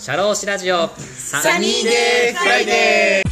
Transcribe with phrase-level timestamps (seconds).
[0.00, 3.30] シャローシラジオサニーデーフライデー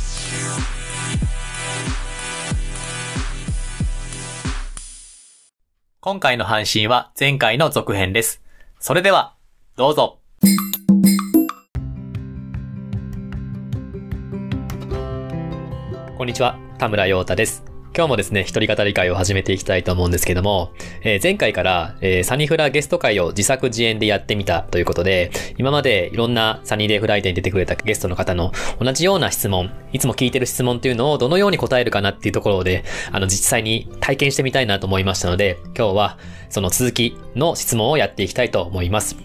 [6.01, 8.43] 今回の配信は前回の続編です。
[8.79, 9.37] それでは、
[9.77, 10.19] どうぞ。
[16.19, 17.65] こんにちは、田村陽太です。
[17.99, 20.73] 今日もですね、一人語り回を始めていきたいと思うんですけども、
[21.03, 36.19] えー前回から、えーサニフラゲスト回を自作自演でやってみたということで、今までいろんなサニーデーフライデーに出てくれたゲストの方の同じような質問、いつも聞いてる質問っていうのをどのように答えるかなっていうところで、あの実際に体験してみたいなと思いましたので、今日は
[36.51, 39.17] その続きの質問をやっていきたいと思います。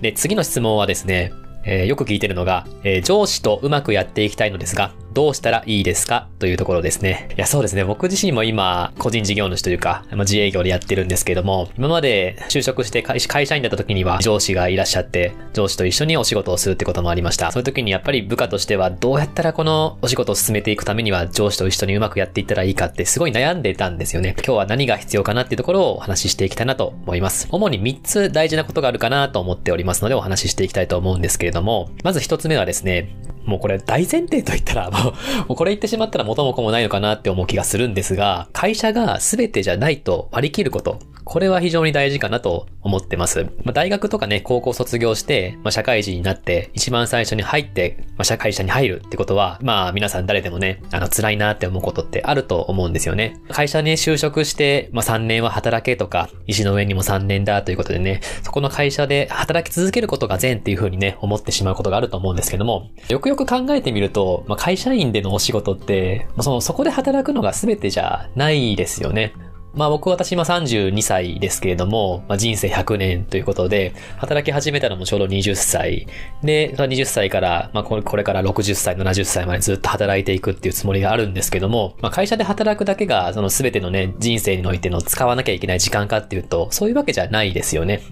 [0.00, 1.34] で、次の質問はですね、
[1.66, 6.27] えーよく聞いてるのが、えー上司とうまくやっていきたいのですが、どうしたらいいですか？
[6.38, 7.28] というところですね。
[7.36, 7.84] いや、そうですね。
[7.84, 17.50] 僕自身も今、個人事業主というか、ま、自営業でやってるんですけども、今まで就職して会社員だった時には上司がいらっしゃって、上司と一緒にお仕事をするってこともありました。
[17.52, 24.34] そういう時にやっぱり部下としては、どうやったらこのお仕事を進めていくためには上司と一緒にうまくやっていったらいいかってすごい悩んでたんですよね。
[24.38, 27.48] 今日は何が必要かなっていうところをお話ししていきたいなと思います。
[27.50, 33.08] 主に3つ大事なことがあるかなと思っておりますのでお話ししていきたいと思うんですけれども、まず1つ目はですね、
[33.48, 35.12] もうこれ大前提と言ったら、もう、
[35.48, 40.98] もうこれ言ってしまったら元も子もないのかなって思う気がするんですが、会社が全てじゃないと割り切ること。
[41.28, 43.44] これは非常に大事かなと思ってます。
[43.62, 53.38] まあ、大学とかね、高校卒業して、まあ、社会人になって、一番最初に入って、まあ、社会社に入るってことは、まあ皆さん誰でもね、あの辛いなって思うことってあると思うんですよね。
[53.50, 69.34] 会社に就職して、まあ3年は働けとか、石の上にも3年だということでね、そこの会社で働き続けることが善っていう風にね、思ってしまうことがあると思うんですけども、よくよく考えてみると、まあ、会社員でのお仕事って、その、そこで働くのが全てじゃないですよね。
[69.74, 76.06] まあ僕私今32歳ですけれども、まあ、人生100年ということで、働き始めたのもちょうど20歳。
[76.42, 88.02] で、20歳から、まあこれから60歳、70歳までずっと働いていくっていうつもりがあるんですけども、まあ会社で働くだけが、その全てのね、人生においての使わなきゃいけない時間かっていうと、そういうわけじゃないですよね。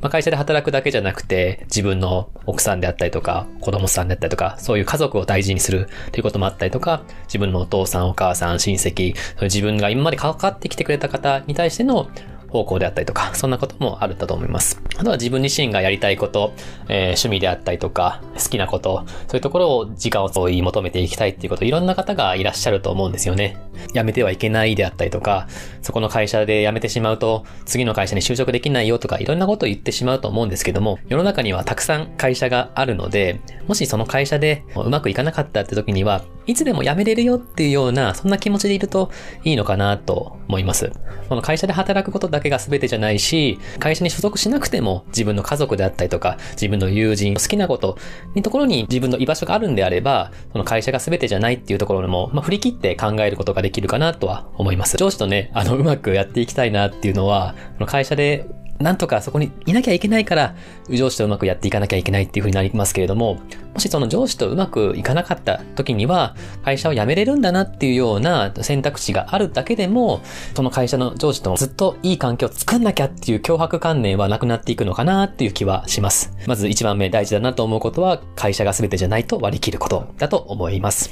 [0.00, 12.08] まあ、会社で働くだけじゃなくて、自分の奥さんであったりとか、子供さんであったりとか、そういう家族を大事にするということもあったりとか、自分のお父さん、お母さん、親戚、自分が今まで関わってきてくれた方に対しての
[12.54, 14.80] 方向であったりとか、そんなこともあるんだと思います。
[14.96, 16.52] あとは自分自身がやりたいこと、
[16.88, 23.56] えー趣味であったりとか、好きなこと、そういうところを時間を追い求めていきたいっていうこと、いろんな方がいらっしゃると思うんですよね。
[23.92, 25.48] 辞めてはいけないであったりとか、
[25.82, 39.10] そこの会社で辞めてしまうと、次の会社に就職できないよとか、いろんなことを言ってしまうと思うんですけども、世の中にはたくさん会社があるので、もしその会社でうまくいかなかったって時には、いつでも辞めれるよっていうような、そんな気持ちでいると
[39.44, 40.92] いいのかなと思います。
[41.28, 47.98] この会社で働くことだけが全てじゃないし、会社に所属しなくても自分の家族であったりとか、自分の友人、好きなこと
[48.34, 54.96] にところに自分の居場所があるんであれば、その会社が全てじゃないっていうところも、まあ、振り切って考えることができるかなとは思います。
[54.96, 57.54] 上司とね、あの、うまくやっていきたいなっていうのは、
[57.86, 58.46] 会社で
[58.80, 60.54] なんとかそこにいなきゃいけないから、
[60.90, 63.38] 上司とうまくやっていかなきゃいけないっていう風になりますけれども、
[63.72, 70.20] もしその上司とうまくいかなかった時には、会社を辞めれるんだなっていうような選択肢があるだけでも、
[70.54, 76.32] その会社の上司とずっといい環境を作んなきゃっていう脅迫観念はなくなっていくのかなっていう気はします。
[76.46, 81.10] まず一番目大事だなと思うことは、会社が全てじゃないと割り切ることだと思います。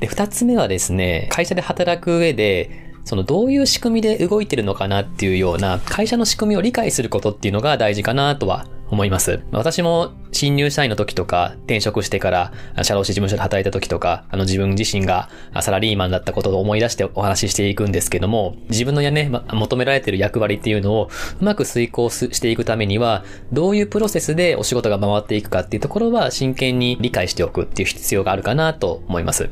[0.00, 9.40] で、二つ目はですね、会社で働く上で、そのどういう仕組みで動いてるのかなっていうような会社の仕組みを理解することっていうのが大事かなとは思います。
[9.50, 12.52] 私も新入社員の時とか転職してから
[12.82, 15.30] 社労士事務所で働いた時とかあの自分自身が
[15.62, 21.08] サラリーマンだったことを思い出してお話ししていくんですけども自分のやね、ま求められてる役割っていうのを
[21.40, 23.24] うまく遂行していくためには
[23.54, 29.48] どういうプロセスでお仕事が回っていくかっていうところは真剣に理解しておくっていう必要があるかなと思います。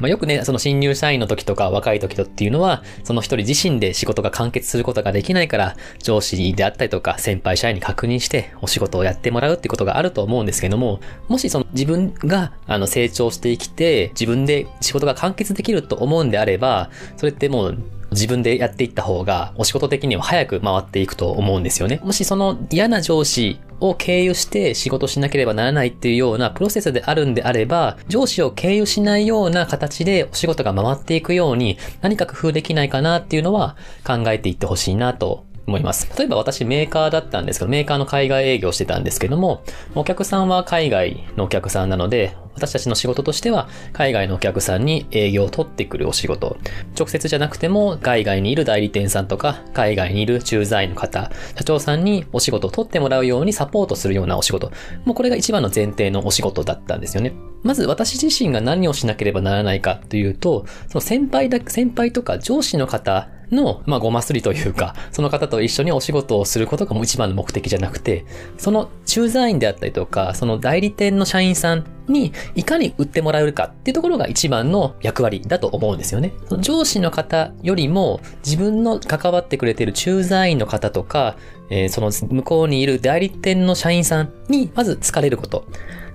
[0.00, 17.78] まあ、よくね、その新入社員の時とか若い時とっていうのは、その一人自身で仕事が完結することができないから、上司であったりとか先輩社員に確認してお仕事をやってもらうってことがあると思うんですけども、もしその自分があの成長してきて、自分で仕事が完結できると思うんであれば、それってもう
[18.10, 22.00] 自分でやっていった方が、お仕事的には早く回っていくと思うんですよね。
[22.02, 33.76] もしその嫌な上司を経由して仕事しなければならないっていうようなプロセスであるんであれば、上司を経由しないような形でお仕事が回っていくように何か工夫できないかなっていうのは
[34.06, 36.10] 考えていってほしいなと思います。
[36.18, 39.62] 例えば私メーカーだったんですけど、メーカーの海外営業してたんですけども、
[39.94, 46.58] お客さんは海外のお客さんなので、私たちの仕事としては、海外のお客さんに営業を取ってくるお仕事。
[46.98, 54.72] 直接じゃなくても、海外にいる代理店さんとか、海外にいる駐在員の方、社長さんにお仕事を取ってもらうようにサポートするようなお仕事。
[55.04, 57.32] もうこれが一番の前提のお仕事だったんですよね。
[57.62, 68.24] まず私自身が何をしなければならないかというと、その先輩だ、先輩とか上司の方の、まあ、ごますりというか、 その方と一緒にお仕事をすることがもう一番の目的じゃなくて、
[68.58, 76.32] その駐在員であったりとか、その代理店の社員さんにいかに売ってもらえるかっていうところが一番の役割だと思うんですよね。
[76.60, 81.36] 上司の方よりも自分の関わってくれている駐在員の方とか、
[81.70, 85.66] えー、その向こうにいる代理店の社員さんにまず疲れること。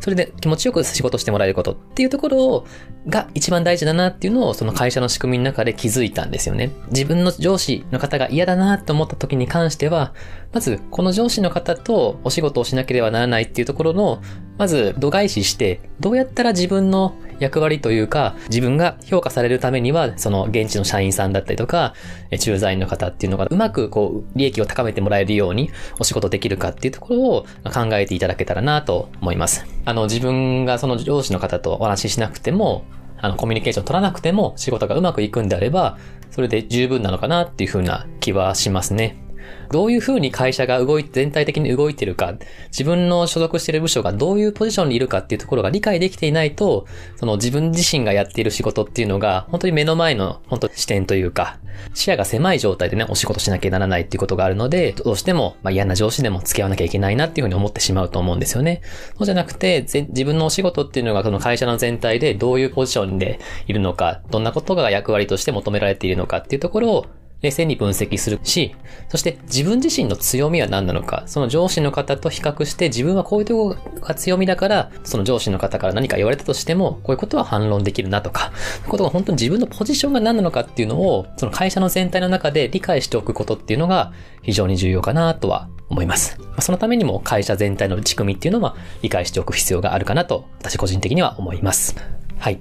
[0.02, 2.66] それで気持ちよく仕事してもらえることっていうところ、
[3.08, 6.72] が一番大事だなっていうのをその会社の仕組みの中で気づいたんですよね。
[6.90, 10.14] 自分の上司の方が嫌だなと思った時に関しては、
[10.56, 14.22] まずこの上司の方とお仕事をしなければならないっていうところの、
[14.58, 21.94] まず度外視して、どうやったら自分の役割というか、自分が評価されるためには、その現地の社員さんだったりとか、
[22.40, 29.66] 駐在員の方っていうのがうまくこう、利益を高めてもらえるようにお仕事できるかっていうところを考えていただけたらなと思います。
[29.84, 32.86] あの、自分がその上司の方とお話ししなくても、
[33.18, 35.98] あの、コミュニケーション取らなくても仕事がうまくいくんであれば、
[36.32, 39.25] それで十分なのかなっていうふうな気はしますね。
[39.72, 42.34] どういうふうに会社が動いて、全体的に動いてるか、
[42.68, 46.86] 自分の所属している部署がどういうポジションにいるかっていうところが理解できていないと、
[47.18, 51.58] その自分自身がやっている仕事っていうのが、本当に目の前の本当視点というか、
[51.94, 58.82] 視野が狭い状態でね、お仕事しなきゃならないっていうことがあるので、どうしても、まあ、嫌な上司でも付き合わなきゃいけないなっていうふうに思ってしまうと思うんですよね。
[59.18, 67.06] そうじゃなくて、自分のお仕事っていうのがその会社の全体でどういうポジションでいるのか、どんなことが役割として求められているのかっていうところを
[67.46, 68.76] 冷静に分析するし、
[69.10, 86.40] そして自分自身の強みは何なのか、その上司の方と比較して自分はこういうところが強みだから、その上司の方から何か言われたとしても、こういうことは反論できるなとか、こういうことが本当に自分のポジションが何なのかっていうのを、その会社の全体の中で理解しておくことっていうのが非常に重要かなとは思います。
[86.60, 91.96] そのためにも会社全体の仕組みっていうのは理解しておく必要があるかなと、私個人的には思います。
[92.40, 92.60] はい。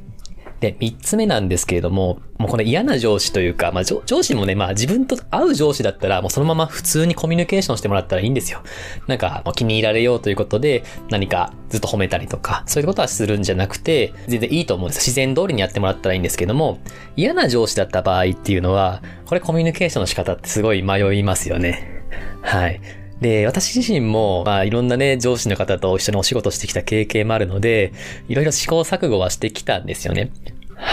[0.64, 8.62] で、三つ目なんですけれども、もうこの嫌な上司というか、まあ上司もね、まあ自分と合う上司だったら、もうそのまま普通にコミュニケーションしてもらったらいいんですよ。
[9.06, 15.00] なんか、気に入られようということで、何かずっと褒めたりとか、そういうことはするんじゃなくて、全然いいと思うんです。
[15.00, 16.78] 自然通りにやってもらったらいいんですけども、
[17.14, 22.02] 嫌な上司だった場合っていうのは、これコミュニケーションの仕方ってすごい迷いますよね。
[22.40, 22.80] はい。
[23.20, 27.92] で、私自身も、まあ、いろんなね、上司の方と一緒にお仕事してきた経験もあるので、
[28.28, 30.30] いろいろ試行錯誤はしてきたんですよね。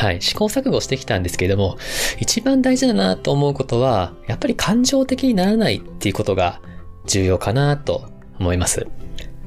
[0.01, 0.21] はい。
[0.23, 1.77] 試行錯誤してきたんですけれども、
[2.19, 6.59] 一番大事だなと思うことは、やっぱり感情的にならないっていうことが
[7.05, 8.09] 重要かなと
[8.39, 8.87] 思います。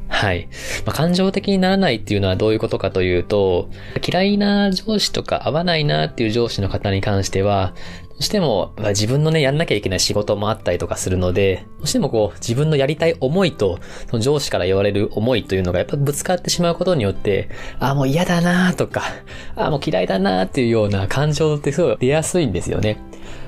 [0.06, 0.46] はい。
[0.86, 3.68] まあ、感情的にならないっていうのはどういうことかというと、
[4.06, 7.74] 嫌いな上司とか合わないなっていう上司の方に関しては、
[8.20, 13.78] しても、自分のね、やんなきゃいけない仕事もあったりとかするので、どうしてもこう、自分のやりたい思いと、
[14.08, 17.48] その上司から言われる思いというのがやっぱぶつかってしまうことによって、
[17.80, 19.02] ああ、もう嫌だなーとか、
[19.56, 22.98] ああ、もう嫌いだなーっていうような感情ってすごい出やすいんですよね。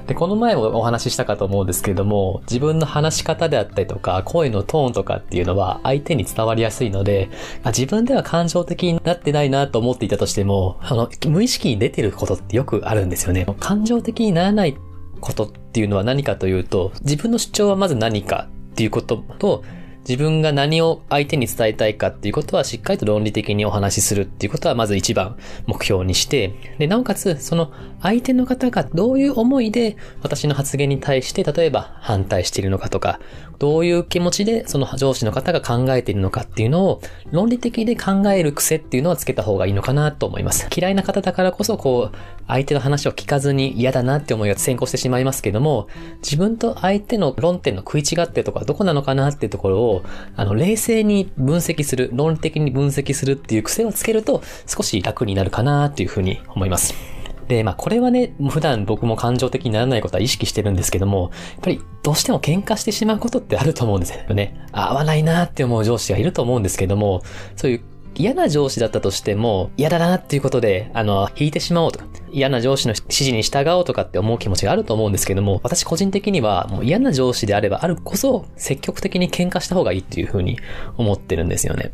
[0.06, 7.28] で、この前もお話ししたかと思うんですけれども、自分の話し方であったりとか、声のトーンとかっていうのは相手に伝わりやすいので、
[7.66, 13.46] 自分では感情的になってないなと思っていたとしても、あの、無意識に出てることってよくあるんですよね。
[13.58, 14.76] 感情的にならない
[15.20, 19.64] ことっていうのは何かというと、自分の主張はまず何かっていうことと、
[20.08, 33.18] 自分が何を相手に伝えたいかっていうことはしっかりと論理的にお話しするっていうことはまず一番目標にして、で、なおかつ、その相手の方がどういう思いで私の発言に対して例えば反対しているのかとか、
[33.58, 40.68] どういう気持ちでその上司の方が考えているのかっていうのを論理的で考える癖っていうのはつけた方がいいのかなと思います。
[40.74, 42.16] 嫌いな方だからこそこう、
[42.46, 45.88] 相手の話を聞かずに嫌だなって思いが先行してしまいますけども、
[46.22, 49.95] 自分と相手の論点の食い違ってとかどこなのかなっていうところを、
[50.36, 56.94] あの、冷静に分析する、論理的に分析するっていう癖をつけると少し楽になるかなっていうふうに思います。
[57.48, 64.66] で、まあこれはね、普段僕も感情的にならないことは意識してるんですけども、やっぱりどうしても喧嘩してしまうことってあると思うんですよね。
[64.72, 67.22] 合わないなって思う上司がいると思うんですけども、
[67.54, 67.80] そういう
[68.18, 80.58] 嫌な上司だったとしても、嫌だなっていうことで、あの、引いてしまおうとか、嫌な上司の指示に従おうとかって思う気持ちがあると思うんですけども、私個人的には、もう嫌な上司であればあるこそ、積極的に喧嘩した方がいいっていうふうに
[80.96, 81.92] 思ってるんですよね。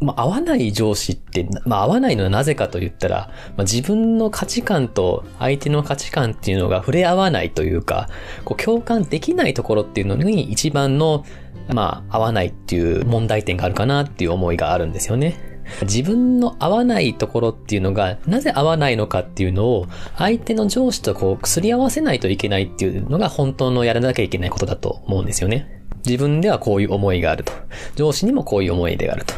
[0.00, 8.08] まあ、合わない上司って、まあ、合わないのはなぜかと言ったら、まあ、自分の価値観と相手の価値観っていうのが触れ合わないというか、
[8.44, 11.24] こう共感できないところっていうのに一番の、
[11.68, 15.49] まあ、合わないっていう問題点があるかなっていう思いがあるんですよね。
[15.82, 19.86] 自分の合わないところっていうのが、なぜ合わないのかっていうのを、
[20.16, 25.82] 相手の上司とこう、すり合わせないといけないっていうのが本当のやらなきゃいけないことだと思うんですよね。
[26.04, 27.52] 自分ではこういう思いがあると。
[27.96, 29.34] 上司にもこういう思い出があると。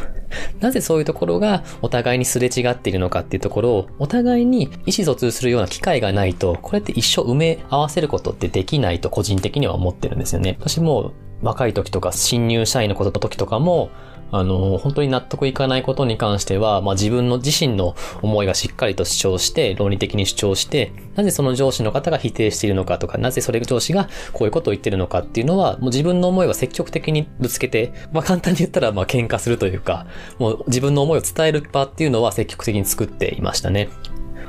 [0.59, 10.57] なぜそういうところがお互いにすれ違っているのかっていうところを、お互いに意思疎通するような機会がないと、これって一生埋め合わせることってできないと個人的には思ってるんですよね。
[10.59, 11.11] 私も
[11.41, 13.89] 若い時とか新入社員のことの時とかも、
[14.33, 30.07] あの、本当に納得いかないことに関しては、まあ自分の自身の思いがしっかりと主張して、論理的に主張して、なぜその上司の方が否定しているのかとか、なぜそれ上司がこういうことを言ってるのかっていうのは、もう自分の思いは積極的にぶつけて、まあ簡単に言ったら、ま喧嘩するというか、
[30.39, 33.89] もう自分の思いを伝える場っていうのは積極的に作っていましたね。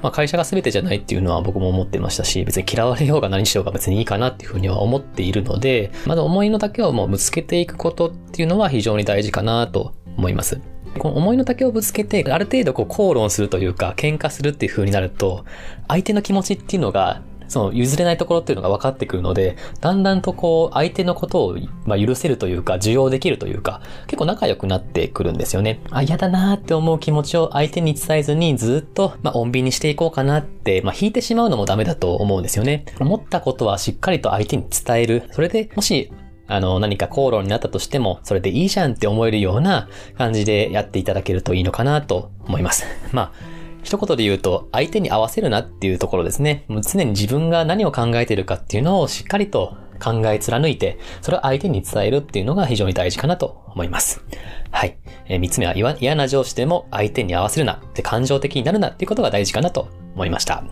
[0.04, 10.60] まあ、会社が全てじゃないっていうのは僕も思ってましたし、別に嫌われようが何しようが別にいいかなっていうふうには思っているので、まだ思いの丈をもうぶつけていくことっていうのは非常に大事かなと思います。
[10.98, 15.46] この思いの丈をぶつけて、ある程度こう口論するというか、喧嘩するっていう風になると、
[15.88, 17.22] 相手の気持ちっていうのが
[17.54, 21.56] その譲れないところっていうのが分かってくるので、だんだんとこう、相手のことを、
[21.86, 25.80] まあ、許せるというか、受容できるというか、結構仲良くなってくるんですよね。
[25.90, 32.86] あ、嫌だなーって思う気持ちを相手に伝えずに、ずっと、まあ、穏便にしていこうかなって、まあ、引いてしまうのもダメだと思うんですよね。
[32.98, 35.28] 思ったことはしっかりと相手に伝える。
[35.30, 36.10] それで、もし、
[36.48, 42.84] あの、何か口論になったとしても、それでいいじゃんって思えるような感じでやっていただけるといいのかなと思います。
[43.12, 43.53] まあ、
[43.84, 46.64] 一言で言うと、相手に合わせるなっていうところですね。
[46.68, 54.24] もう常に自分が何を考えているかっていうのをしっかりと考え貫いて、それを相手に伝えるっていうのが非常に大事かなと思います。
[54.70, 54.98] はい。
[55.26, 60.64] えー、三つ目は嫌な上司でも相手に合わせるなって感情的になるなっていうことが大事かなと思いました。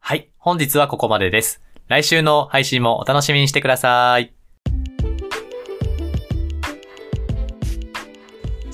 [0.00, 0.30] はい。
[0.36, 1.62] 本日はここまでです。
[1.88, 4.35] 来週の配信もお楽しみにしてください。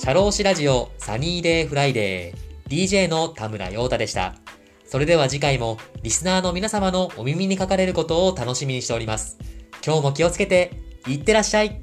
[0.05, 4.35] 社労士ラジオサニーデーフライデー DJ の田村陽太でした。
[4.85, 9.39] それでは次回もリスナーの皆様のお耳にかかれることを楽しみにしております。
[9.87, 10.73] 今日も気をつけて、
[11.07, 11.81] いってらっしゃい